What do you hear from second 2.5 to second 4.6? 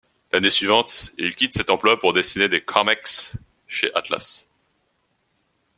comics chez Atlas.